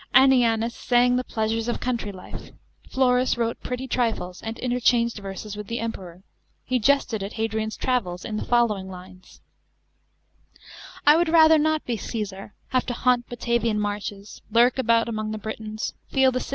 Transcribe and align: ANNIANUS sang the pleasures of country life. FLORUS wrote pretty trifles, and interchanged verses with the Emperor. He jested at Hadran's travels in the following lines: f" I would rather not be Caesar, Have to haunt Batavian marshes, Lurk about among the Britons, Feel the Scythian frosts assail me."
ANNIANUS 0.15 0.73
sang 0.73 1.15
the 1.15 1.23
pleasures 1.23 1.67
of 1.67 1.79
country 1.79 2.11
life. 2.11 2.49
FLORUS 2.89 3.37
wrote 3.37 3.61
pretty 3.61 3.87
trifles, 3.87 4.41
and 4.41 4.57
interchanged 4.57 5.17
verses 5.19 5.55
with 5.55 5.67
the 5.67 5.79
Emperor. 5.79 6.23
He 6.65 6.79
jested 6.79 7.21
at 7.21 7.33
Hadran's 7.33 7.77
travels 7.77 8.25
in 8.25 8.35
the 8.35 8.43
following 8.43 8.87
lines: 8.89 9.41
f" 10.55 10.59
I 11.05 11.17
would 11.17 11.29
rather 11.29 11.59
not 11.59 11.85
be 11.85 11.97
Caesar, 11.97 12.55
Have 12.69 12.87
to 12.87 12.93
haunt 12.95 13.29
Batavian 13.29 13.79
marshes, 13.79 14.41
Lurk 14.49 14.79
about 14.79 15.07
among 15.07 15.29
the 15.33 15.37
Britons, 15.37 15.93
Feel 16.09 16.31
the 16.31 16.39
Scythian 16.39 16.39
frosts 16.41 16.45
assail 16.47 16.49
me." 16.49 16.49